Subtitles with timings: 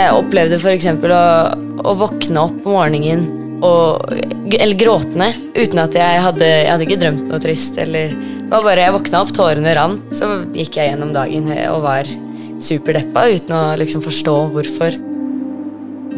[0.00, 0.86] Jeg opplevde f.eks.
[0.88, 1.20] Å,
[1.84, 3.26] å våkne opp om morgenen
[3.60, 4.08] og,
[4.56, 7.76] eller gråtende uten at jeg hadde Jeg hadde ikke drømt noe trist.
[7.82, 11.84] Eller, det var bare Jeg våkna opp, tårene rant, så gikk jeg gjennom dagen og
[11.84, 12.08] var
[12.60, 14.96] superdeppa uten å liksom forstå hvorfor.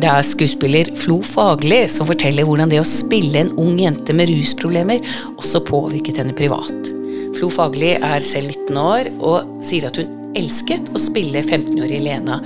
[0.02, 4.30] Det er skuespiller Flo Fagli som forteller hvordan det å spille en ung jente med
[4.30, 5.02] rusproblemer
[5.34, 6.90] også påvirket henne privat.
[7.36, 12.38] Flo Fagli er selv 19 år og sier at hun elsket å spille 15-årige Lena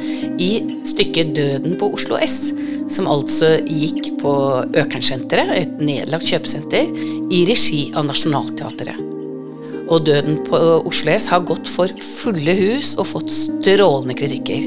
[0.43, 0.51] i
[0.87, 2.53] stykket Døden på Oslo S,
[2.93, 4.33] som altså gikk på
[4.77, 6.91] Økernsenteret, et nedlagt kjøpesenter,
[7.35, 9.03] i regi av Nationaltheatret.
[9.87, 14.67] Og Døden på Oslo S har gått for fulle hus og fått strålende kritikker.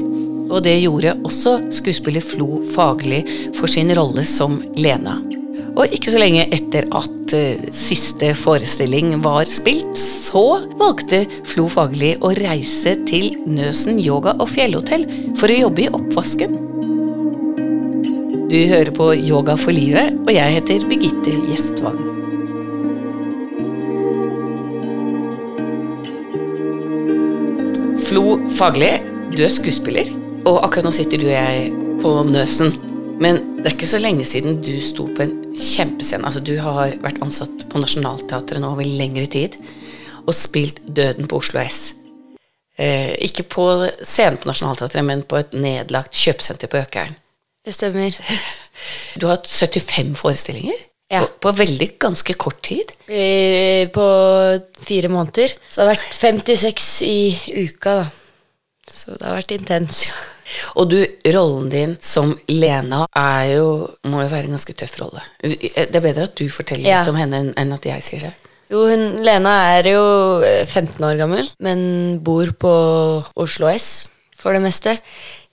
[0.50, 3.20] Og det gjorde også skuespiller Flo Fagerli
[3.56, 5.20] for sin rolle som Lena.
[5.78, 10.44] Og ikke så lenge etter at uh, siste forestilling var spilt, så
[10.80, 15.06] valgte Flo Fagli å reise til Nøsen yoga- og fjellhotell
[15.38, 16.58] for å jobbe i oppvasken.
[18.50, 22.00] Du hører på Yoga for livet, og jeg heter Birgitte Gjestvang.
[28.08, 28.90] Flo Fagli,
[29.36, 30.10] du er skuespiller,
[30.42, 31.70] og akkurat nå sitter du og jeg
[32.02, 32.74] på Nøsen.
[33.22, 36.24] Men det er ikke så lenge siden du sto på en kjempescene.
[36.26, 39.56] Altså, du har vært ansatt på Nationaltheatret nå over lengre tid
[40.26, 41.92] og spilt Døden på Oslo S.
[42.80, 43.64] Eh, ikke på
[44.06, 47.16] scenen på Nationaltheatret, men på et nedlagt kjøpesenter på Økeren.
[47.64, 48.16] Det stemmer.
[49.20, 50.78] Du har hatt 75 forestillinger
[51.12, 51.18] Ja.
[51.26, 52.94] på, på veldig ganske kort tid.
[53.12, 54.06] Eh, På
[54.80, 55.52] fire måneder.
[55.68, 57.18] Så det har vært 56 i
[57.66, 58.06] uka, da.
[58.88, 59.98] Så det har vært intens.
[60.76, 60.98] Og du,
[61.34, 63.66] rollen din som Lena er jo,
[64.04, 65.22] må jo være en ganske tøff rolle.
[65.42, 67.00] Det er bedre at du forteller Ja.
[67.00, 68.34] litt om henne enn- at jeg sier det.
[68.70, 70.04] Jo, hun, Lena er jo
[70.46, 72.72] eh, 15 år gammel, men bor på
[73.36, 74.06] Oslo S
[74.38, 74.98] for det meste.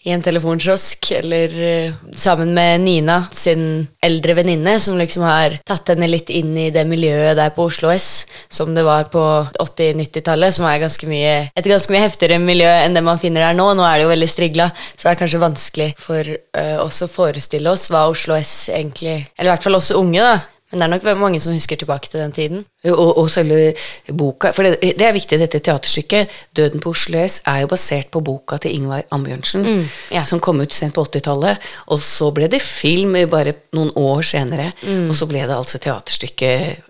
[0.07, 5.91] I en telefonkiosk, eller eh, sammen med Nina, sin eldre venninne, som liksom har tatt
[5.91, 9.23] henne litt inn i det miljøet der på Oslo S, som det var på
[9.59, 13.57] 80-90-tallet, som er ganske mye, et ganske mye heftigere miljø enn det man finner der
[13.57, 13.67] nå.
[13.75, 17.11] Nå er det jo veldig strigla, så det er kanskje vanskelig for uh, oss å
[17.11, 20.37] forestille oss hva Oslo S egentlig Eller i hvert fall oss unge, da.
[20.71, 22.65] Men det er nok mange som husker tilbake til den tiden.
[22.91, 23.71] Og, og selve
[24.11, 28.11] boka For det, det er viktig, dette teaterstykket, 'Døden på Oslo S', er jo basert
[28.11, 30.25] på boka til Ingvar Ambjørnsen, ja.
[30.27, 31.63] som kom ut sent på 80-tallet.
[31.87, 34.73] Og så ble det film bare noen år senere,
[35.07, 36.83] og så ble det altså teaterstykket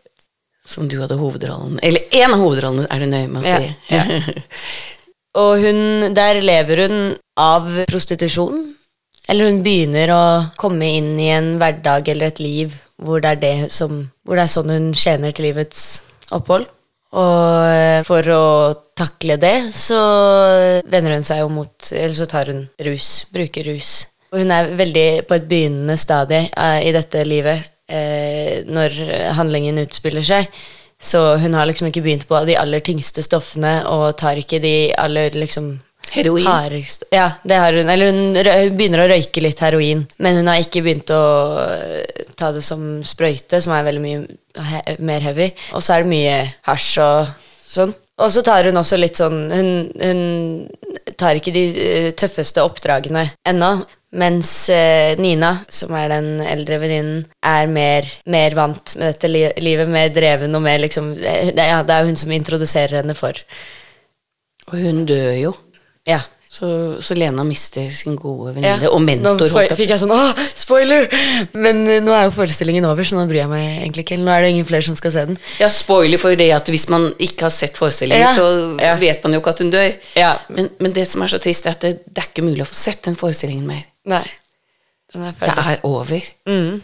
[0.68, 3.70] som du hadde hovedrollen Eller én av hovedrollene, er du nøye med å si.
[3.94, 4.04] Ja,
[5.38, 7.00] Og hun, der lever hun
[7.38, 8.64] av prostitusjon.
[9.28, 10.24] Eller hun begynner å
[10.60, 14.48] komme inn i en hverdag eller et liv hvor det er, det som, hvor det
[14.48, 15.82] er sånn hun tjener til livets
[16.34, 16.66] opphold.
[17.18, 18.46] Og for å
[18.98, 20.00] takle det, så
[20.90, 23.28] vender hun seg jo mot Eller så tar hun rus.
[23.34, 23.92] Bruker rus.
[24.34, 28.98] Og hun er veldig på et begynnende stadie eh, i dette livet eh, når
[29.38, 30.50] handlingen utspiller seg.
[31.00, 34.92] Så hun har liksom ikke begynt på de aller tyngste stoffene og tar ikke de
[34.98, 35.78] aller liksom
[36.14, 36.48] Heroin.
[36.48, 37.90] hardeste Ja, det har hun.
[37.90, 41.22] Eller hun, begynner å røyke litt heroin, men hun har ikke begynt å
[41.66, 44.26] eh, ta det som sprøyte, som er veldig mye
[44.72, 45.52] he mer heavy.
[45.76, 46.38] Og så er det mye
[46.70, 47.34] hasj og
[47.74, 47.96] sånn.
[48.18, 49.68] Og så tar hun også litt sånn Hun,
[50.02, 50.22] hun
[51.22, 53.76] tar ikke de eh, tøffeste oppdragene ennå.
[54.18, 59.44] Mens eh, Nina, som er den eldre venninnen, er mer, mer vant med dette li
[59.60, 63.36] livet, mer dreven og mer liksom det, ja, det er hun som introduserer henne for.
[64.72, 65.54] Og hun dør jo.
[66.08, 66.22] Ja.
[66.58, 66.68] Så,
[67.04, 69.36] så Lena mister sin gode Ja, venninne og mentor.
[69.44, 71.04] Nå får- fikk jeg sånn Åh, spoiler!
[71.60, 74.18] Men uh, nå er jo forestillingen over, så nå bryr jeg meg egentlig ikke.
[74.24, 75.38] Nå er det ingen flere som skal se den.
[75.60, 78.48] Ja, spoiler for det at hvis man ikke har sett forestillingen, Ja, så
[78.82, 78.96] ja.
[78.98, 79.92] vet man jo ikke at hun dør.
[80.18, 80.32] Ja.
[80.50, 82.70] Men, men det som er så trist, er at det, det er ikke mulig å
[82.72, 83.84] få sett den forestillingen mer.
[84.08, 84.24] Nei.
[85.14, 85.68] Den er Det ferdig.
[85.76, 86.32] er over.
[86.48, 86.82] Mm.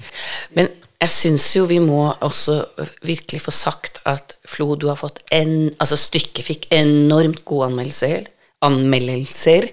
[0.59, 0.69] Men
[1.07, 2.59] jeg syns jo vi må også
[3.07, 8.28] virkelig få sagt at Flo, du har fått en Altså, stykket fikk enormt gode anmeldelser.
[8.66, 9.69] Anmeldelser.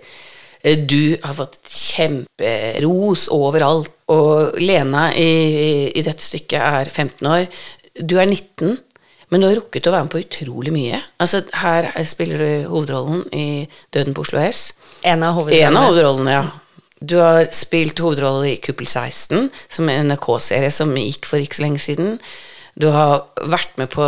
[0.62, 3.90] Eh, Du har fått kjemperos overalt.
[4.10, 7.44] Og Lena i, i dette stykket er 15 år.
[8.02, 8.78] Du er 19.
[9.30, 10.98] Men du har rukket å være med på utrolig mye.
[11.22, 14.72] Altså, her spiller du hovedrollen i Døden på Oslo S.
[15.06, 15.68] En av hovedrollene.
[15.70, 16.32] En av hovedrollene.
[16.34, 16.96] hovedrollene, ja.
[17.00, 21.60] Du har spilt hovedrolle i Kuppel 16, som er en NRK-serie som gikk for ikke
[21.60, 22.18] så lenge siden.
[22.74, 23.22] Du har
[23.54, 24.04] vært med på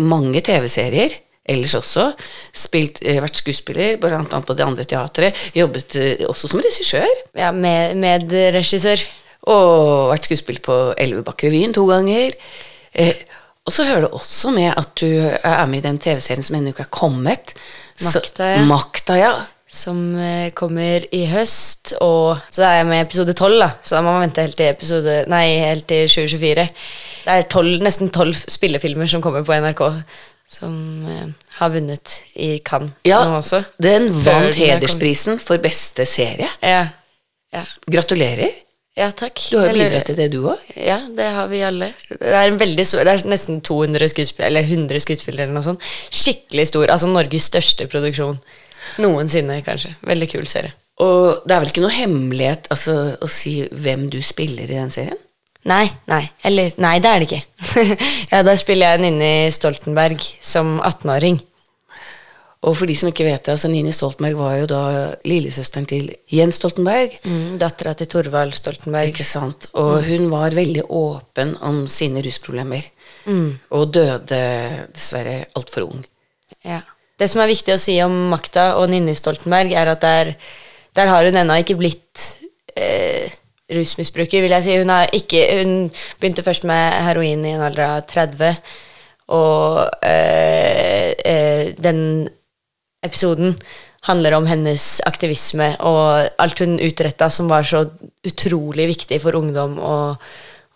[0.00, 1.12] mange TV-serier
[1.44, 2.10] ellers også.
[2.56, 4.20] Spilt, ø, vært skuespiller, bl.a.
[4.24, 5.44] på det andre teatret.
[5.56, 7.22] Jobbet ø, også som regissør.
[7.36, 9.04] Ja, med, medregissør.
[9.52, 12.36] Og vært skuespiller på Elvebakkrevyen to ganger.
[12.94, 13.16] Eh,
[13.64, 16.72] og så hører det også med at du er med i den TV-serien som ennå
[16.72, 17.54] ikke er kommet.
[18.04, 18.64] Makta, ja.
[18.68, 19.32] Makta, ja.
[19.68, 21.94] som eh, kommer i høst.
[22.04, 23.70] Og så er jeg med i episode 12, da.
[23.80, 26.68] Så da må man vente helt til, episode, nei, helt til 2024.
[27.24, 29.84] Det er 12, nesten tolv spillefilmer som kommer på NRK,
[30.46, 30.74] som
[31.08, 33.62] eh, har vunnet i Cannes Ja, nå også.
[33.82, 36.50] den vant er hedersprisen for beste serie.
[36.62, 36.86] Ja.
[37.54, 38.50] Ja, Gratulerer.
[38.98, 39.38] ja takk.
[39.50, 40.58] Du har jo Eller- bidratt til det, du òg.
[40.76, 41.92] Ja, det har vi alle.
[42.10, 45.80] Det er en stor, det er nesten 200 skuespillere, eller 100 skuespillere eller noe sånt.
[46.10, 48.38] Skikkelig stor, altså Norges største produksjon
[48.98, 49.94] noensinne, kanskje.
[50.06, 50.74] Veldig kul serie.
[51.02, 54.92] Og det er vel ikke noe hemmelighet altså, å si hvem du spiller i den
[54.94, 55.18] serien?
[55.64, 57.42] Nei, nei, eller Nei, det er det ikke.
[58.32, 61.40] ja, da spiller jeg Ninni Stoltenberg som 18-åring.
[62.64, 64.82] Og for de som ikke vet det, altså Nini Stoltenberg var jo da
[65.28, 67.18] lillesøsteren til Jens Stoltenberg.
[67.28, 69.12] Mm, Dattera til Torvald Stoltenberg.
[69.12, 69.68] Ikke sant?
[69.80, 72.86] Og hun var veldig åpen om sine rusproblemer.
[73.76, 74.40] Og døde
[74.94, 76.04] dessverre altfor ung.
[76.64, 76.80] Ja.
[77.20, 80.32] Det som er viktig å si om makta og Ninni Stoltenberg, er at der,
[80.96, 82.24] der har hun ennå ikke blitt
[82.74, 83.28] eh,
[83.72, 84.76] rusmisbruker, vil jeg si.
[84.80, 85.74] Hun, ikke, hun
[86.20, 88.50] begynte først med heroin i en alder av 30,
[89.34, 92.28] og øh, øh, den
[93.04, 93.56] episoden
[94.04, 97.86] handler om hennes aktivisme og alt hun utretta som var så
[98.26, 100.20] utrolig viktig for ungdom og,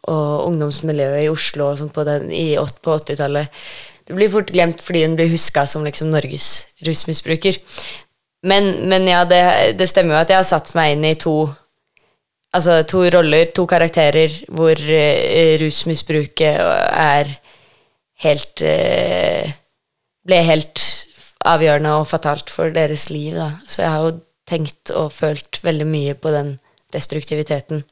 [0.09, 2.05] og ungdomsmiljøet i Oslo på,
[2.83, 3.49] på 80-tallet.
[4.09, 7.61] Det blir fort glemt fordi hun blir huska som liksom Norges rusmisbruker.
[8.49, 9.43] Men, men ja, det,
[9.79, 11.51] det stemmer jo at jeg har satt meg inn i to
[12.55, 17.35] Altså to roller, to karakterer, hvor uh, rusmisbruket er
[18.25, 19.57] helt uh,
[20.29, 20.83] Ble helt
[21.49, 23.53] avgjørende og fatalt for deres liv, da.
[23.65, 24.19] Så jeg har jo
[24.49, 26.51] tenkt og følt veldig mye på den
[26.93, 27.85] destruktiviteten.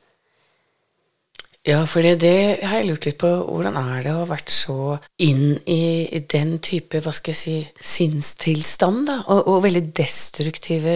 [1.66, 3.26] Ja, for det, har jeg lurt litt på.
[3.26, 7.54] Hvordan er det å ha vært så inn i den type, hva skal jeg si,
[7.82, 9.16] sinnstilstand, da?
[9.34, 10.94] Og, og veldig destruktive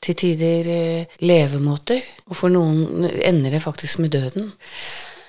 [0.00, 2.06] til tider eh, levemåter.
[2.30, 4.48] Og for noen ender det faktisk med døden.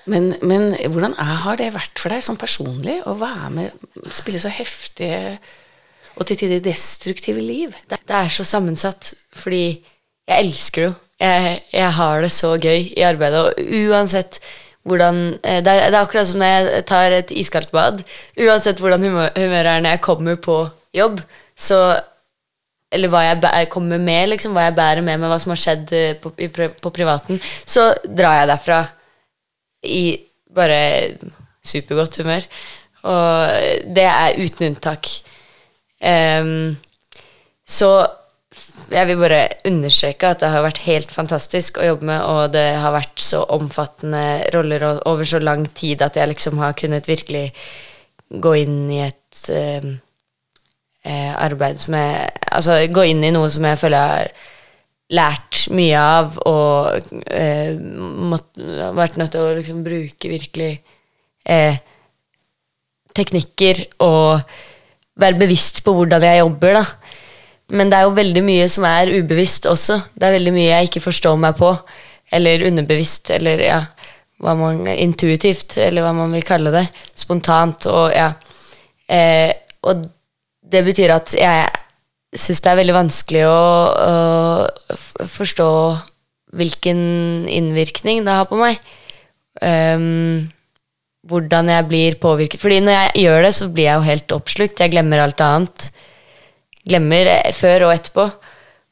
[0.08, 4.40] Men, men hvordan er, har det vært for deg sånn personlig å være med, spille
[4.40, 5.36] så heftige
[6.16, 7.76] og til tider destruktive liv?
[7.84, 9.62] Det, det er så sammensatt, fordi
[10.24, 10.96] jeg elsker det jo.
[11.20, 14.40] Jeg, jeg har det så gøy i arbeidet, og uansett
[14.88, 18.00] hvordan eh, det er, det er akkurat som når jeg tar et iskaldt bad.
[18.40, 20.62] Uansett hvordan humør, er når jeg kommer på
[20.96, 21.20] jobb,
[21.56, 22.00] så
[22.90, 25.60] Eller hva jeg bærer, kommer med, liksom, hva jeg bærer med meg, hva som har
[25.62, 26.32] skjedd eh, på,
[26.82, 28.78] på privaten, så drar jeg derfra
[29.86, 30.18] i
[30.50, 30.80] bare
[31.62, 32.48] supergodt humør.
[33.06, 35.06] Og det er uten unntak.
[36.02, 36.74] Um,
[37.62, 37.92] så
[38.90, 42.66] jeg vil bare understreke at det har vært helt fantastisk å jobbe med, og det
[42.80, 44.24] har vært så omfattende
[44.54, 47.50] roller over så lang tid at jeg liksom har kunnet virkelig
[48.30, 49.98] gå inn i et ehm,
[51.04, 54.30] eh, arbeid som jeg Altså gå inn i noe som jeg føler jeg har
[55.14, 60.72] lært mye av, og eh, mått, vært nødt til å liksom bruke virkelig
[61.46, 61.78] eh,
[63.14, 64.42] teknikker og
[65.20, 67.09] være bevisst på hvordan jeg jobber, da.
[67.70, 69.98] Men det er jo veldig mye som er ubevisst også.
[70.14, 71.72] Det er veldig mye jeg ikke forstår meg på.
[72.34, 73.80] Eller underbevisst, eller ja,
[74.42, 76.86] hva man intuitivt, eller hva man vil kalle det.
[77.18, 78.32] Spontant og ja.
[79.10, 79.50] Eh,
[79.86, 80.04] og
[80.70, 81.66] det betyr at jeg
[82.38, 83.58] syns det er veldig vanskelig å,
[84.06, 85.70] å forstå
[86.58, 87.00] hvilken
[87.50, 88.78] innvirkning det har på meg.
[89.60, 90.46] Um,
[91.30, 92.60] hvordan jeg blir påvirket.
[92.62, 94.80] Fordi når jeg gjør det, så blir jeg jo helt oppslukt.
[94.80, 95.90] Jeg glemmer alt annet.
[96.88, 98.26] Glemmer eh, før og etterpå.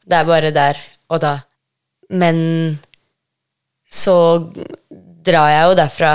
[0.09, 0.81] Det er bare der
[1.13, 1.35] og da.
[2.09, 2.39] Men
[3.89, 4.17] så
[5.25, 6.13] drar jeg jo derfra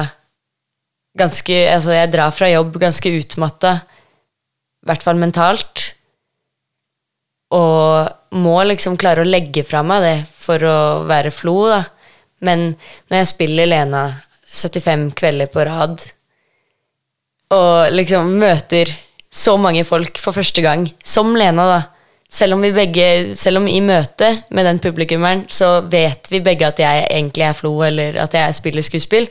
[1.18, 3.76] ganske Altså, jeg drar fra jobb ganske utmatta,
[4.82, 5.84] i hvert fall mentalt.
[7.54, 10.78] Og må liksom klare å legge fra meg det for å
[11.10, 11.84] være Flo, da.
[12.44, 12.72] Men
[13.12, 14.04] når jeg spiller Lena
[14.50, 16.02] 75 kvelder på rad,
[17.54, 18.90] og liksom møter
[19.34, 21.82] så mange folk for første gang, som Lena, da.
[22.34, 23.06] Selv om vi begge,
[23.38, 27.58] selv om i møte med den publikummeren, så vet vi begge at jeg egentlig er
[27.58, 29.28] Flo, eller at jeg spiller skuespill,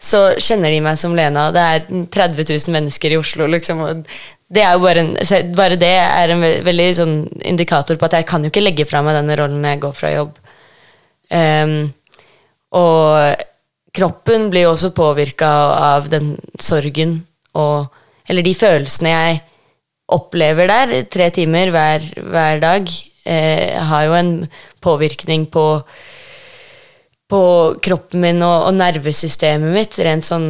[0.00, 1.50] så kjenner de meg som Lena.
[1.54, 1.84] Det er
[2.16, 3.84] 30 000 mennesker i Oslo, liksom.
[3.86, 4.02] Og
[4.50, 7.14] det er jo bare, en, bare det er en veldig sånn
[7.46, 9.94] indikator på at jeg kan jo ikke legge fra meg denne rollen når jeg går
[10.00, 10.40] fra jobb.
[11.30, 11.76] Um,
[12.74, 13.46] og
[13.94, 15.50] kroppen blir jo også påvirka
[15.94, 17.20] av den sorgen
[17.58, 17.90] og
[18.30, 19.40] Eller de følelsene jeg
[20.10, 22.88] opplever der, tre timer hver, hver dag,
[23.26, 24.32] eh, har jo en
[24.82, 25.66] påvirkning på
[27.30, 27.40] på
[27.82, 30.48] kroppen min og, og nervesystemet mitt, rent sånn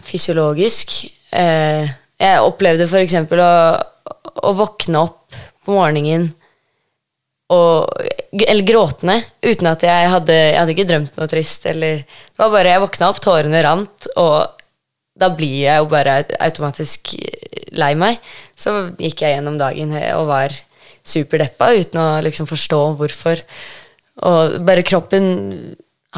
[0.00, 0.94] fysiologisk.
[1.36, 1.90] Eh,
[2.20, 3.16] jeg opplevde f.eks.
[3.20, 3.50] Å,
[4.48, 6.30] å våkne opp på morgenen
[7.50, 7.90] og,
[8.30, 11.66] eller gråtende, uten at jeg hadde Jeg hadde ikke drømt noe trist.
[11.66, 14.59] Eller, det var bare Jeg våkna opp, tårene rant, og
[15.20, 17.14] da blir jeg jo bare automatisk
[17.76, 18.18] lei meg.
[18.56, 20.56] Så gikk jeg gjennom dagen og var
[21.06, 23.44] superdeppa uten å liksom forstå hvorfor.
[24.26, 25.30] Og bare kroppen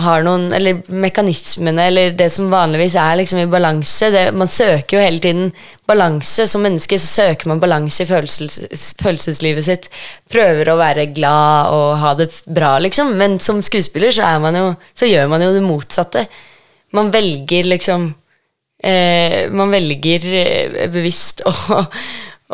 [0.00, 4.96] har noen Eller mekanismene, eller det som vanligvis er liksom i balanse det, Man søker
[4.96, 5.50] jo hele tiden
[5.86, 6.46] balanse.
[6.48, 9.90] Som menneske så søker man balanse i følelses, følelseslivet sitt.
[10.32, 13.12] Prøver å være glad og ha det bra, liksom.
[13.20, 16.24] Men som skuespiller så, jo, så gjør man jo det motsatte.
[16.96, 18.14] Man velger liksom
[18.82, 21.52] eh, Man velger eh, bevisst å,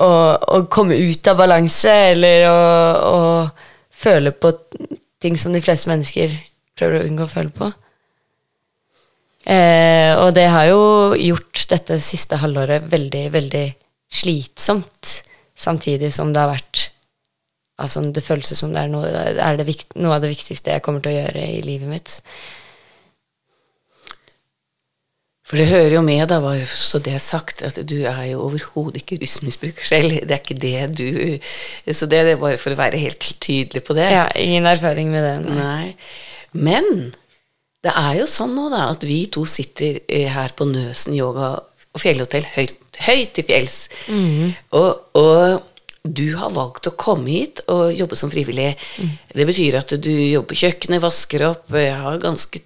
[0.04, 2.62] å, å, komme ut av balanse, eller å,
[3.08, 3.18] å
[3.90, 4.54] føle på
[5.22, 6.36] ting som de fleste mennesker
[6.78, 7.72] prøver å unngå å føle på.
[9.48, 10.82] Eh, og det har jo
[11.16, 13.64] gjort dette siste halvåret veldig, veldig
[14.12, 15.18] slitsomt,
[15.58, 16.88] samtidig som det har vært
[17.78, 19.06] Altså, det føles som det er, noe,
[19.38, 22.16] er det vikt, noe av det viktigste jeg kommer til å gjøre i livet mitt.
[25.48, 29.00] For det hører jo med, da, bare så det sagt, at du er jo overhodet
[29.00, 30.18] ikke rusmisbruker selv.
[30.28, 31.06] Det er ikke det du
[31.88, 34.10] Så det er bare for å være helt tydelig på det.
[34.12, 35.36] Ja, ingen erfaring med det.
[35.48, 35.56] Nei.
[35.56, 35.94] nei.
[36.52, 37.14] Men
[37.84, 41.54] det er jo sånn nå da, at vi to sitter eh, her på Nøsen yoga
[41.58, 42.76] og fjellhotell høyt,
[43.06, 43.80] høyt til fjells.
[44.10, 44.54] Mm.
[44.76, 45.66] Og, og,
[46.08, 48.70] du har valgt å komme hit og jobbe som frivillig.
[49.02, 49.08] Mm.
[49.34, 52.62] Det betyr at du jobber på kjøkkenet, vasker opp, har ganske,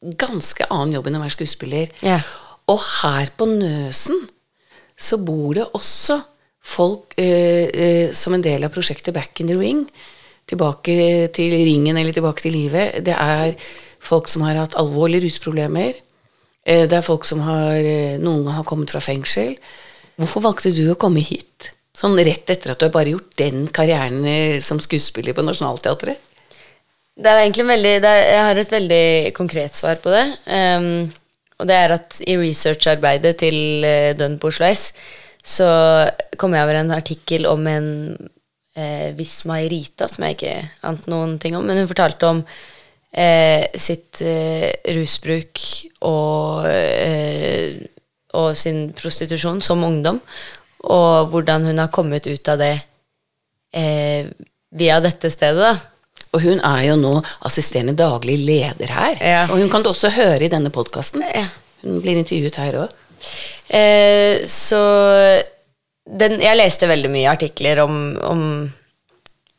[0.00, 1.94] ganske annen jobb enn å være skuespiller.
[2.04, 2.26] Yeah.
[2.70, 4.26] Og her på Nøsen
[4.98, 6.18] så bor det også
[6.68, 9.84] folk eh, eh, som en del av prosjektet Back in the Ring
[10.48, 13.00] tilbake til ringen eller tilbake til livet.
[13.04, 13.54] Det er
[14.00, 15.98] folk som har hatt alvorlige rusproblemer.
[16.64, 19.56] Eh, det er folk som har eh, Noen har kommet fra fengsel.
[20.18, 21.72] Hvorfor valgte du å komme hit?
[21.98, 26.27] Sånn rett etter at du har bare gjort den karrieren eh, som skuespiller på Nationaltheatret?
[27.18, 30.24] Det er egentlig veldig, er, Jeg har et veldig konkret svar på det.
[30.46, 31.08] Um,
[31.58, 34.92] og det er at i researcharbeidet til uh, Dønn på Oslo S
[35.48, 35.68] så
[36.38, 40.56] kom jeg over en artikkel om en uh, Visma Irita, som jeg ikke
[40.86, 41.66] ante noen ting om.
[41.66, 45.64] Men hun fortalte om uh, sitt uh, rusbruk
[46.06, 47.80] og, eh,
[48.38, 50.20] og, sin prostitusjon som ungdom.
[50.86, 52.74] Og hvordan hun har kommet ut av det
[53.74, 54.28] eh,
[54.70, 55.58] via dette stedet.
[55.58, 55.97] da.
[56.34, 57.14] Og hun er jo nå
[57.48, 59.20] assisterende daglig leder her.
[59.22, 59.44] Ja.
[59.48, 61.24] Og hun kan du også høre i denne podkasten.
[61.84, 62.96] Hun blir intervjuet her òg.
[63.68, 64.80] Eh, så
[66.08, 68.42] den, jeg leste veldig mye artikler om, om,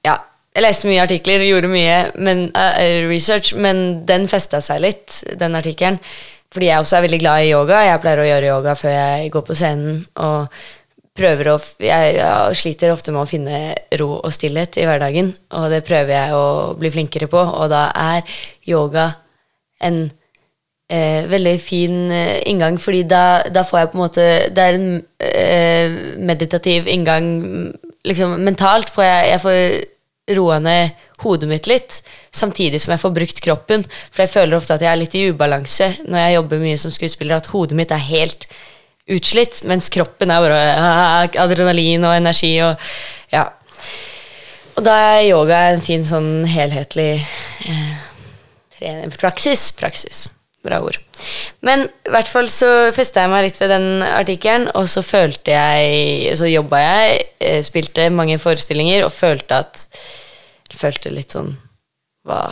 [0.06, 0.16] Ja,
[0.56, 5.58] jeg leste mye artikler, gjorde mye men, uh, research, men den festa seg litt, den
[5.60, 6.00] artikkelen.
[6.50, 7.84] Fordi jeg også er veldig glad i yoga.
[7.86, 10.00] Jeg pleier å gjøre yoga før jeg går på scenen.
[10.18, 10.48] og
[11.20, 13.60] prøver å, jeg, jeg, sliter ofte med å finne
[14.00, 16.46] ro og stillhet i hverdagen, og det prøver jeg å
[16.80, 19.10] bli flinkere på, og da er yoga
[19.86, 20.02] en
[20.90, 24.80] eh, veldig fin eh, inngang, fordi da, da, får jeg på en måte Det er
[24.80, 24.90] en
[25.24, 27.30] eh, meditativ inngang
[28.08, 28.92] liksom mentalt.
[28.94, 32.00] Får jeg, jeg får roa ned hodet mitt litt,
[32.32, 33.86] samtidig som jeg får brukt kroppen.
[34.10, 36.94] For jeg føler ofte at jeg er litt i ubalanse når jeg jobber mye som
[36.94, 38.48] skuespiller, at hodet mitt er helt
[39.16, 42.90] utslitt, mens kroppen er bare ah, adrenalin og energi og
[43.34, 43.48] ja.
[44.78, 47.20] Og da er yoga en fin sånn helhetlig
[47.68, 49.70] eh, praksis.
[49.76, 50.28] Praksis
[50.64, 50.98] bra ord.
[51.64, 55.56] Men i hvert fall så festa jeg meg litt ved den artikkelen, og så følte
[55.56, 59.86] jeg Så jobba jeg, eh, spilte mange forestillinger og følte at
[60.80, 61.56] Følte litt sånn
[62.28, 62.44] Hva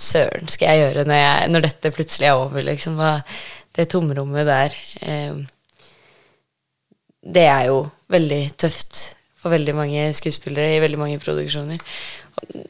[0.00, 2.94] søren skal jeg gjøre når, jeg, når dette plutselig er over, liksom?
[2.96, 3.18] Hva,
[3.76, 5.36] det tomrommet der eh,
[7.26, 11.82] Det er jo veldig tøft for veldig mange skuespillere i veldig mange produksjoner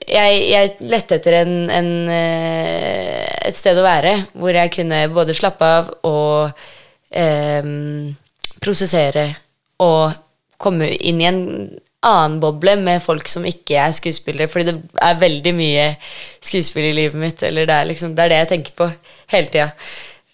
[0.06, 5.34] jeg, jeg lette etter en, en, eh, et sted å være hvor jeg kunne både
[5.36, 6.62] slappe av og
[7.10, 7.72] eh,
[8.62, 9.26] prosessere
[9.82, 10.14] og
[10.62, 11.42] komme inn i en
[12.06, 14.48] annen boble med folk som ikke er skuespillere.
[14.48, 15.86] Fordi det er veldig mye
[16.44, 17.42] skuespill i livet mitt.
[17.44, 18.88] Eller det er, liksom, det, er det jeg tenker på
[19.34, 19.68] hele tida.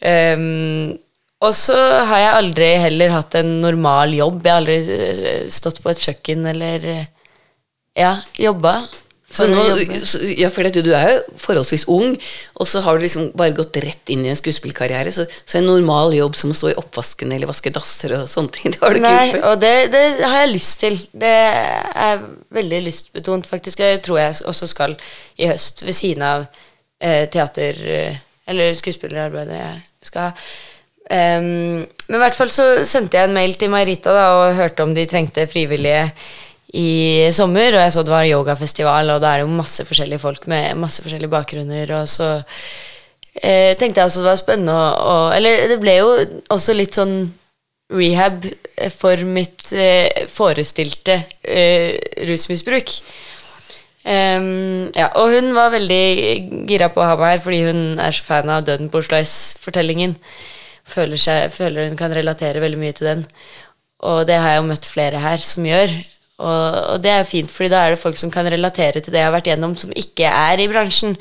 [0.02, 0.98] Um,
[1.42, 4.42] og så har jeg aldri heller hatt en normal jobb.
[4.44, 6.84] Jeg har aldri eh, stått på et kjøkken eller
[7.98, 8.76] ja, jobba.
[9.32, 9.62] For nå,
[10.36, 12.18] ja, for du er jo forholdsvis ung,
[12.60, 15.10] og så har du liksom bare gått rett inn i en skuespillkarriere.
[15.14, 18.52] Så, så en normal jobb som å stå i oppvasken eller vaske dasser og sånne
[18.54, 19.46] ting, det har du ikke gjort før.
[19.50, 20.98] Og det, det, har jeg lyst til.
[21.24, 21.36] Det
[22.06, 22.26] er
[22.60, 23.80] veldig lystbetont, faktisk.
[23.80, 24.98] Det tror jeg også skal
[25.40, 26.44] i høst, ved siden av
[27.00, 28.20] eh, teater-
[28.52, 30.36] eller skuespillerarbeidet jeg skal.
[31.12, 34.86] Um, men i hvert fall så sendte jeg en mail til Marita da, og hørte
[34.86, 36.06] om de trengte frivillige
[36.72, 40.22] i sommer, og jeg så det var yogafestival, og da er det jo masse forskjellige
[40.22, 42.30] folk med masse forskjellige bakgrunner, og så
[43.42, 46.14] eh, tenkte jeg også det var spennende å, Eller det ble jo
[46.54, 47.16] også litt sånn
[47.92, 48.46] rehab
[48.96, 52.94] for mitt eh, forestilte eh, rusmisbruk.
[54.02, 58.14] Um, ja, og hun var veldig gira på å ha meg her fordi hun er
[58.14, 60.16] så fan av Døden på Oslo S-fortellingen.
[60.82, 61.20] Føler,
[61.54, 63.22] føler hun kan relatere veldig mye til den.
[64.02, 65.94] Og det har jeg jo møtt flere her som gjør.
[66.42, 69.20] Og, og det er fint, fordi da er det folk som kan relatere til det
[69.20, 71.14] jeg har vært gjennom, som ikke er i bransjen.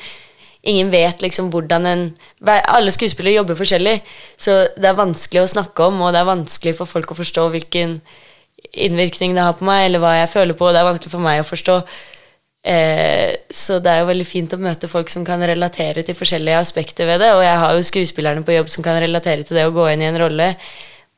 [0.65, 2.03] Ingen vet liksom hvordan en
[2.45, 4.01] Alle skuespillere jobber forskjellig,
[4.37, 7.47] så det er vanskelig å snakke om, og det er vanskelig for folk å forstå
[7.53, 7.99] hvilken
[8.71, 11.25] innvirkning det har på meg, eller hva jeg føler på, og det er vanskelig for
[11.25, 11.77] meg å forstå.
[12.61, 16.61] Eh, så det er jo veldig fint å møte folk som kan relatere til forskjellige
[16.61, 17.31] aspekter ved det.
[17.37, 20.05] Og jeg har jo skuespillerne på jobb som kan relatere til det å gå inn
[20.05, 20.51] i en rolle.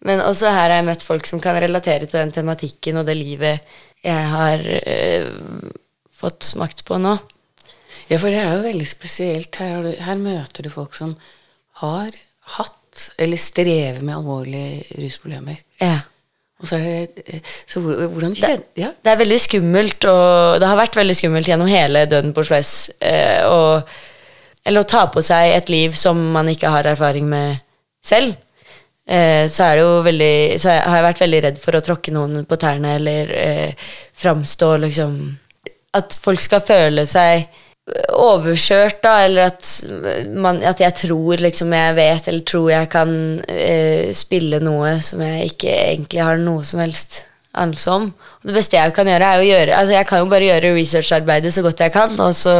[0.07, 3.15] Men også her har jeg møtt folk som kan relatere til den tematikken og det
[3.19, 5.29] livet jeg har eh,
[6.11, 7.15] fått smakt på nå.
[8.09, 9.55] Ja, for det er jo veldig spesielt.
[9.55, 11.15] Her, du, her møter du folk som
[11.79, 12.15] har
[12.57, 15.63] hatt eller strever med alvorlige rusproblemer.
[15.81, 16.03] Ja.
[16.61, 18.93] Og så det eh, Så hvordan kjenner ja.
[18.93, 22.59] Det er veldig skummelt, og det har vært veldig skummelt gjennom hele Døden på Oslo
[22.59, 22.91] S.
[23.03, 23.43] Eh,
[24.63, 27.59] eller å ta på seg et liv som man ikke har erfaring med
[28.03, 28.37] selv.
[29.03, 32.13] Eh, så er det jo veldig Så har jeg vært veldig redd for å tråkke
[32.15, 35.17] noen på tærne eller eh, framstå liksom
[35.99, 37.49] At folk skal føle seg
[37.83, 39.67] overkjørt, da, eller at,
[40.31, 43.11] man, at jeg tror liksom jeg vet, eller tror jeg kan
[43.43, 47.21] uh, spille noe som jeg ikke egentlig har noe som helst
[47.59, 48.07] anelse om.
[48.41, 51.51] Det beste jeg kan gjøre, er å gjøre altså Jeg kan jo bare gjøre researcharbeidet
[51.53, 52.55] så godt jeg kan, og så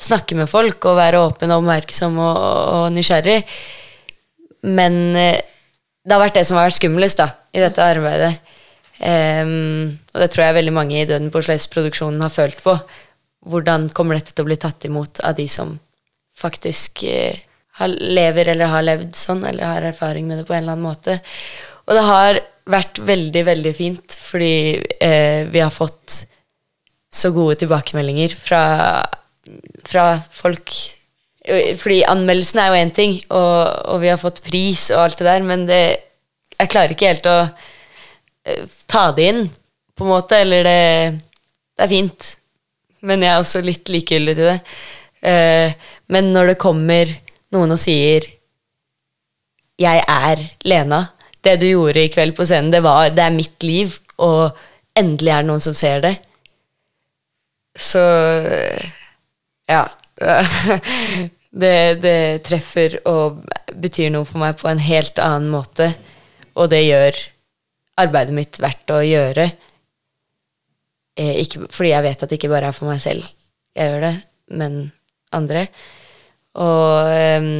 [0.00, 2.38] snakke med folk og være åpen og oppmerksom og,
[2.78, 3.42] og nysgjerrig.
[4.78, 5.34] Men uh,
[6.06, 8.36] det har vært det som har vært skumlest da, i dette arbeidet.
[8.98, 12.72] Um, og det tror jeg veldig mange i Døden på Oslo S-produksjonen har følt på
[13.46, 15.76] hvordan kommer dette til å bli tatt imot av de som
[16.38, 17.38] faktisk eh,
[17.86, 21.18] lever eller har levd sånn, eller har erfaring med det på en eller annen måte.
[21.86, 24.54] Og det har vært veldig, veldig fint, fordi
[25.00, 26.24] eh, vi har fått
[27.08, 28.62] så gode tilbakemeldinger fra,
[29.88, 30.74] fra folk
[31.80, 35.28] Fordi anmeldelsen er jo én ting, og, og, vi har fått pris og alt det
[35.30, 35.78] der, men det,
[36.58, 39.40] jeg klarer ikke helt å eh, ta det inn,
[39.96, 40.42] på en måte.
[40.44, 40.82] Eller det,
[41.72, 42.28] det er fint
[43.06, 44.58] men jeg er også litt likegyldig til det.
[45.18, 47.10] Uh, men når det kommer
[47.54, 48.26] noen og sier
[49.78, 51.04] 'Jeg er Lena',
[51.44, 54.56] det du gjorde i kveld på scenen, det, var, det er mitt liv, og
[54.98, 56.16] endelig er det noen som ser det,
[57.78, 58.02] så
[59.68, 59.84] Ja.
[61.62, 63.44] det, det treffer og
[63.78, 65.92] betyr noe for meg på en helt annen måte,
[66.58, 67.20] og det gjør
[68.02, 69.46] arbeidet mitt verdt å gjøre.
[71.18, 73.26] Eh, ikke, fordi jeg vet at det ikke bare er for meg selv
[73.78, 74.14] jeg gjør det,
[74.58, 74.78] men
[75.34, 75.66] andre.
[76.58, 77.50] Og eh,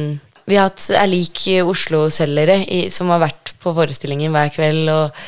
[0.49, 5.21] vi har hatt er lik Oslo-selgere som har vært på forestillingen hver kveld og,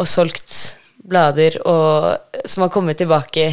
[0.00, 3.52] og solgt blader, og som har kommet tilbake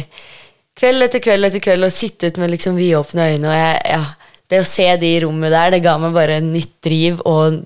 [0.74, 3.50] kveld etter kveld etter kveld og sittet med liksom vidåpne øyne.
[3.50, 4.04] og jeg, ja,
[4.50, 7.62] Det å se de i rommet der, det ga meg bare nytt driv, og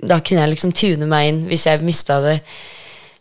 [0.00, 2.40] da kunne jeg liksom tune meg inn hvis jeg mista det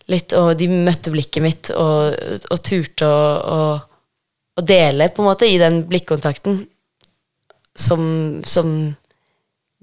[0.10, 2.16] litt, og de møtte blikket mitt og,
[2.50, 6.64] og turte å, å, dele, på en måte, i den blikkontakten
[7.78, 8.04] som,
[8.44, 8.74] som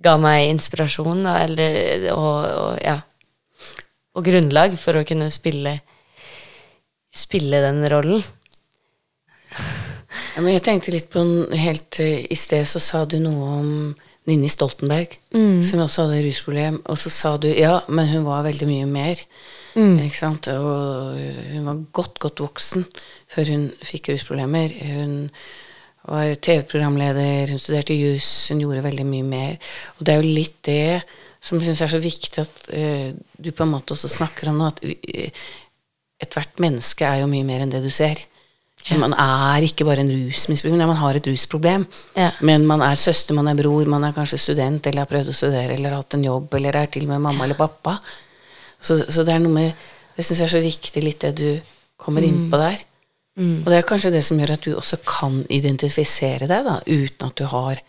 [0.03, 2.99] ga meg inspirasjon, da, eller og, og, ja
[4.17, 5.79] Og grunnlag for å kunne spille
[7.17, 8.21] spille den rollen.
[10.37, 11.23] Ja, men jeg tenkte litt på
[11.57, 13.71] helt I sted så sa du noe om
[14.27, 15.63] Ninni Stoltenberg, mm.
[15.65, 16.81] som også hadde rusproblem.
[16.91, 19.23] Og så sa du ja, men hun var veldig mye mer.
[19.77, 20.01] Mm.
[20.07, 20.49] Ikke sant?
[20.49, 21.21] Og
[21.53, 22.87] hun var godt, godt voksen
[23.33, 24.73] før hun fikk rusproblemer.
[24.89, 25.17] Hun
[26.07, 29.57] var TV-programleder, hun studerte jus, hun gjorde veldig mye mer.
[29.99, 31.03] Og det er jo litt det
[31.43, 34.59] som jeg syns er så viktig at uh, du på en måte også snakker om
[34.59, 35.45] nå, at uh,
[36.23, 38.25] ethvert menneske er jo mye mer enn det du ser.
[38.87, 38.99] Ja.
[39.03, 41.87] Man er ikke bare en rusmisbruker, man har et rusproblem.
[42.15, 42.31] Ja.
[42.47, 45.35] Men man er søster, man er bror, man er kanskje student, eller har prøvd å
[45.35, 47.97] studere, eller har hatt en jobb, eller er til og med mamma eller pappa.
[48.81, 49.87] Så, så, det er noe med
[50.17, 51.49] Det syns jeg er så viktig, litt det du
[52.01, 52.29] kommer mm.
[52.29, 52.85] inn på der.
[53.37, 53.57] Mm.
[53.65, 57.29] Og det er kanskje det som gjør at du også kan identifisere deg, da, uten
[57.29, 57.83] at du har,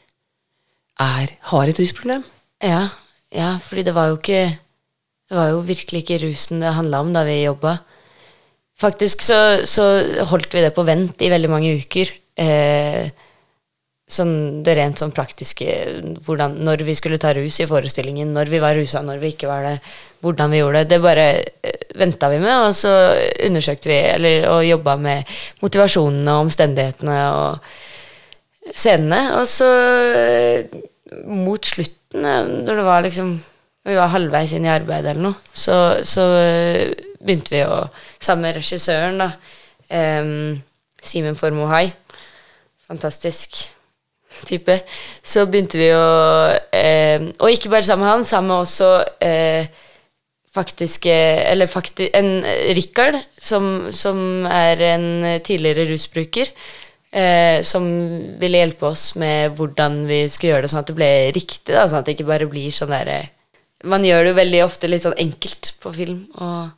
[1.03, 2.25] er, har et rusproblem.
[2.63, 2.89] Ja,
[3.31, 4.57] ja, fordi det var jo ikke
[5.27, 7.77] Det var jo virkelig ikke rusen det handla om da vi jobba.
[8.79, 9.83] Faktisk så, så,
[10.29, 12.13] holdt vi det på vent i veldig mange uker.
[12.39, 13.09] Eh,
[14.07, 15.65] sånn det rent sånn praktiske
[16.23, 19.49] hvordan, Når vi skulle ta rus i forestillingen, når vi var rusa, når vi ikke
[19.49, 19.73] var det,
[20.23, 20.89] hvordan vi gjorde det.
[20.93, 21.27] Det bare
[21.99, 22.93] venta vi med, og så
[23.49, 29.21] undersøkte vi eller, og jobba med motivasjonene og omstendighetene og scenene.
[29.41, 29.69] Og så
[31.27, 33.37] mot slutten, når det var liksom
[33.87, 36.25] vi var halvveis inn i arbeidet eller noe, så, så
[37.23, 37.85] begynte vi å
[38.19, 39.27] Sammen med regissøren, da.
[39.93, 40.57] Um,
[41.05, 41.85] Simen Formoe Hai.
[42.89, 43.61] Fantastisk
[44.45, 44.79] type.
[45.25, 46.07] Så begynte vi å
[46.75, 48.89] eh, Og ikke bare sammen med han, sammen med også
[49.23, 49.69] eh,
[50.57, 52.43] faktisk Eller faktisk en
[52.77, 55.07] Rikard, som, som, er en
[55.45, 56.51] tidligere rusbruker.
[57.17, 57.85] Eh, som
[58.37, 61.71] ville hjelpe oss med hvordan vi skulle gjøre det sånn at det ble riktig.
[61.71, 63.21] Da, sånn at det ikke bare blir sånn derre
[63.87, 66.71] Man gjør det jo veldig ofte litt sånn enkelt på film og,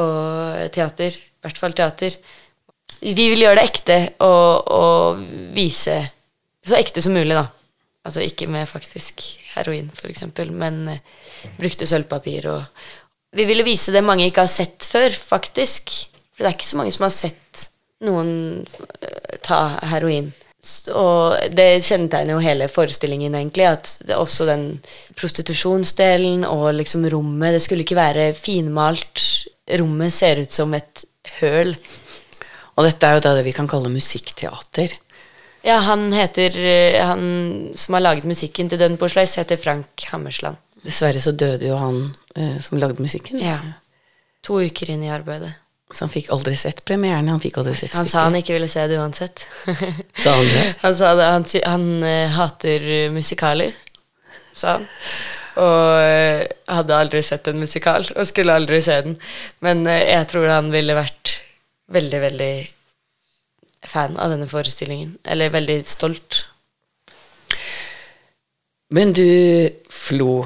[0.00, 1.14] og teater.
[1.14, 2.16] I hvert fall teater.
[3.02, 5.22] Vi vil gjøre det ekte og, og
[5.54, 5.98] vise
[6.66, 7.46] så ekte som mulig, da.
[8.06, 9.22] Altså ikke med faktisk
[9.54, 11.00] heroin, f.eks., men uh,
[11.58, 12.84] brukte sølvpapir og
[13.32, 15.88] Vi ville vise det mange ikke har sett før, faktisk.
[16.34, 17.62] For det er ikke så mange som har sett
[18.04, 19.60] noen uh, ta
[19.92, 20.32] heroin.
[20.94, 24.66] Og det kjennetegner jo hele forestillingen, egentlig, at det også den
[25.18, 29.24] prostitusjonsdelen og liksom rommet Det skulle ikke være finmalt.
[29.80, 31.02] Rommet ser ut som et
[31.40, 31.74] høl.
[32.76, 34.94] Og dette er jo da det vi kan kalle musikkteater.
[35.62, 40.56] Ja, han heter eh, Han som har laget musikken til Døden på heter Frank Hammersland.
[40.82, 43.38] Dessverre så døde jo han eh, som lagde musikken.
[43.38, 43.58] Ja.
[44.42, 45.54] To uker inn i arbeidet.
[45.92, 47.28] Så han fikk aldri sett premieren?
[47.28, 49.44] Han fikk aldri sett Han sa han ikke ville se det uansett.
[50.24, 50.64] sa han det?
[50.84, 51.28] Han sa det.
[51.28, 53.76] Han, han uh, hater musikaler,
[54.56, 54.86] sa han.
[55.60, 56.40] Og uh,
[56.72, 59.18] hadde aldri sett en musikal, og skulle aldri se den.
[59.60, 61.36] Men uh, jeg tror han ville vært
[61.92, 62.54] veldig, veldig
[63.86, 65.16] fan av denne forestillingen.
[65.24, 66.44] Eller veldig stolt.
[68.92, 69.28] Men du,
[69.90, 70.42] Flo.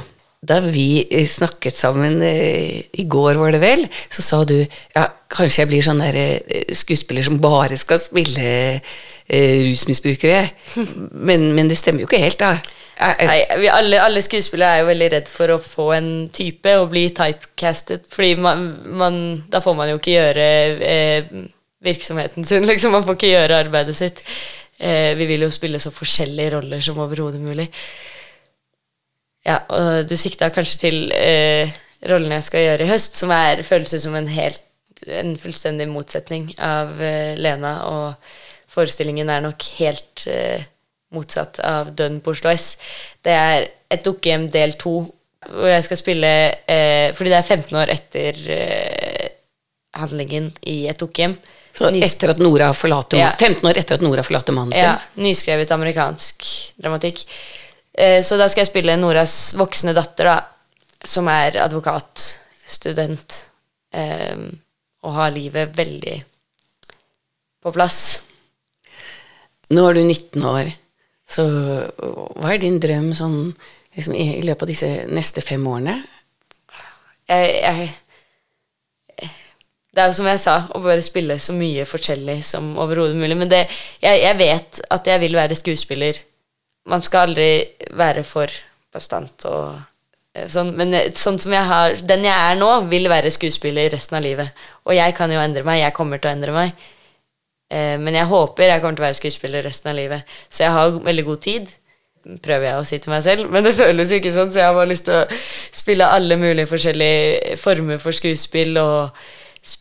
[0.46, 5.64] Da vi snakket sammen eh, i går, var det vel, så sa du ja, kanskje
[5.64, 8.44] jeg blir sånn der eh, skuespiller som bare skal spille
[8.77, 10.44] eh, rusmisbrukere.
[11.27, 12.53] Men, men, det stemmer jo ikke helt, da.
[12.96, 16.88] Nei, vi, alle, alle, skuespillere er jo veldig redd for å få en type og
[16.94, 18.62] bli typecastet, fordi man,
[18.96, 19.18] man,
[19.53, 20.46] da får man jo ikke gjøre
[20.87, 21.35] eh,
[21.87, 22.66] virksomheten sin.
[22.68, 22.94] Liksom.
[22.94, 24.22] Man får ikke gjøre arbeidet sitt.
[24.77, 27.70] Eh, vi vil jo spille så forskjellige roller som overhodet mulig.
[29.46, 31.70] Ja, og du sikta kanskje til eh,
[32.11, 34.62] rollen jeg skal gjøre i høst, som er, føles som en, helt,
[35.07, 40.66] en fullstendig motsetning av eh, Lena, og forestillingen er nok helt eh,
[41.14, 42.75] motsatt av Dønn på Oslo S.
[43.25, 44.99] Det er et dukkehjem del to,
[45.46, 46.31] hvor jeg skal spille
[46.66, 49.29] eh, Fordi det er 15 år etter eh,
[49.96, 51.37] handlingen i et dukkehjem.
[51.77, 53.33] Så etter at Nora forlater ja.
[53.37, 54.87] 15 år etter at Nora forlater mannen sin?
[54.87, 54.95] Ja.
[55.21, 56.47] Nyskrevet amerikansk
[56.81, 57.27] dramatikk.
[57.93, 60.37] Eh, så da skal jeg spille Noras voksne datter, da,
[61.05, 63.37] som er advokatstudent,
[63.93, 64.47] eh,
[65.05, 66.17] og har livet veldig
[67.61, 68.01] på plass.
[69.77, 70.73] Nå er du 19 år,
[71.27, 73.39] så hva er din drøm sånn
[73.97, 75.99] liksom, i, i, løpet av disse neste fem årene?
[77.27, 77.89] Jeg, jeg
[79.97, 83.37] det er jo som jeg sa, å bare spille så mye forskjellig som overhodet mulig.
[83.41, 83.63] Men det,
[84.03, 86.19] jeg, jeg, vet at jeg vil være skuespiller.
[86.93, 87.49] Man skal aldri
[87.97, 88.53] være for
[88.93, 89.71] bastant og
[90.37, 90.75] eh, sånn.
[90.77, 94.67] Men sånn som jeg har, den jeg er nå, vil være skuespiller resten av livet.
[94.85, 95.81] Og jeg kan jo endre meg.
[95.81, 96.85] Jeg kommer til å endre meg.
[97.73, 100.37] Eh, men jeg håper jeg kommer til å være skuespiller resten av livet.
[100.53, 101.73] Så jeg har veldig god tid
[102.43, 104.67] prøver jeg å si til meg selv, men det føles jo ikke sånn, så jeg
[104.67, 105.37] har bare lyst til å
[105.79, 109.36] spille alle mulige forskjellige former for skuespill og Eh,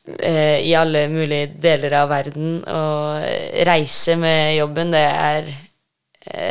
[0.05, 2.59] i alle mulige deler av verden.
[2.65, 5.49] Og reise med jobben, det er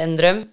[0.03, 0.45] en drøm.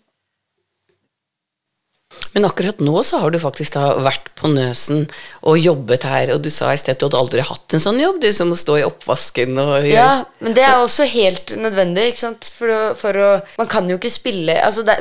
[2.32, 5.04] Men akkurat nå så har du faktisk da vært på Nøsen
[5.48, 8.00] og jobbet her, og du sa i sted at du hadde aldri hatt en sånn
[8.00, 10.12] jobb, du som å stå i oppvasken og gjøre Ja,
[10.44, 14.00] men det er også helt nødvendig, ikke sant, for å, for å Man kan jo
[14.00, 14.98] ikke spille altså det,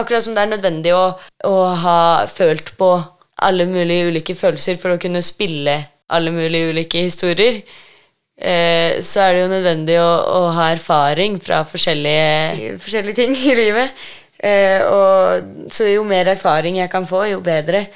[0.00, 1.04] Akkurat som det er nødvendig å,
[1.48, 1.98] å ha
[2.30, 2.94] følt på
[3.42, 5.74] alle mulige ulike følelser for å kunne spille
[6.12, 7.62] alle mulige ulike historier,
[8.36, 13.58] eh, så er det jo nødvendig å, å ha erfaring fra forskjellige, forskjellige ting i
[13.58, 14.04] livet.
[14.42, 17.86] Eh, og, så jo mer erfaring jeg kan få, jo bedre.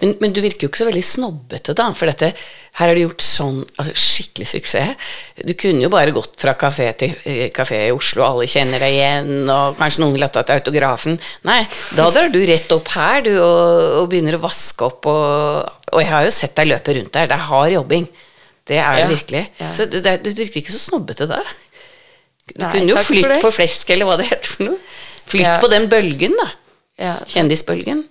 [0.00, 1.88] Men, men, du virker jo ikke så veldig snobbete, da.
[1.96, 2.30] For dette,
[2.78, 5.10] her har du gjort sånn altså, skikkelig suksess.
[5.42, 8.96] Du kunne jo bare gått fra kafé til eh, kafé i Oslo, alle kjenner deg
[8.96, 11.18] igjen, og kanskje noen ville ha tatt autografen.
[11.48, 11.60] Nei,
[11.98, 16.02] da drar du rett opp her, du, og, og begynner å vaske opp og og
[16.02, 17.28] jeg har jo sett deg løpe rundt der.
[17.30, 18.06] Det er hard jobbing.
[18.68, 19.42] Det er det ja, virkelig.
[19.60, 19.72] Ja.
[19.76, 21.40] Så du, du, virker ikke så snobbete da.
[22.48, 24.78] Du Nei, kunne jo flytt på flesk, eller hva det heter for noe.
[25.28, 25.58] Flytt Ja.
[25.62, 26.48] på den bølgen, da.
[26.98, 28.04] Ja, Kjendisbølgen.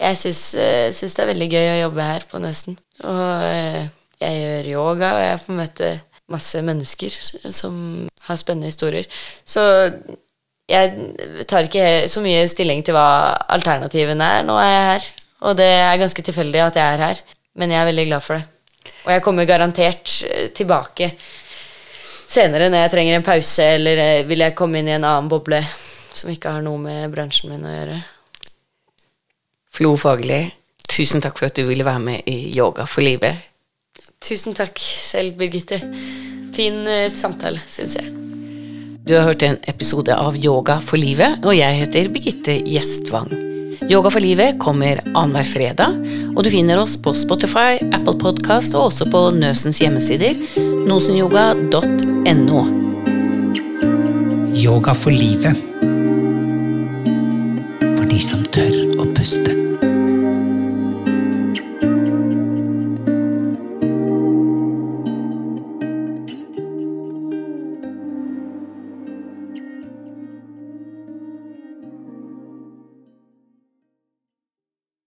[0.00, 2.76] Jeg syns, eh, syns det er veldig gøy å jobbe her på Nøsen.
[3.04, 3.86] Og eh,
[4.20, 5.90] jeg gjør yoga, og jeg får møte
[6.32, 7.16] masse mennesker
[7.52, 7.74] som
[8.26, 9.06] har spennende historier.
[9.44, 9.62] Så
[10.70, 14.46] jeg tar ikke så mye stilling til hva alternativene er.
[14.48, 15.08] Nå er jeg her,
[15.44, 17.22] og det er ganske tilfeldig at jeg er her,
[17.60, 18.46] men jeg er veldig glad for det.
[19.04, 21.12] Og jeg kommer garantert eh, tilbake
[22.24, 25.30] senere når jeg trenger en pause, eller eh, vil jeg komme inn i en annen
[25.30, 25.60] boble
[26.14, 28.00] som ikke har noe med bransjen min å gjøre.
[29.74, 30.44] Flo Fagerli,
[30.86, 33.50] tusen takk for at du ville være med i Yoga for livet.
[34.24, 35.80] Tusen takk selv, Birgitte.
[36.54, 38.12] Fin eh, samtale, syns jeg.
[39.04, 43.43] Du har hørt en episode av Yoga for livet, og jeg heter Birgitte Gjestvang.
[43.90, 45.96] Yoga for livet kommer annenhver fredag,
[46.34, 50.38] og du finner oss på Spotify, Apple Podcast og også på Nøsens hjemmesider,
[50.88, 52.64] nosenyoga.no.
[54.54, 55.58] Yoga for livet.
[57.94, 59.58] For de som tør å puste.